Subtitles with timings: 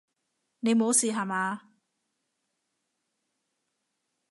[0.61, 1.69] 你無事吓嘛！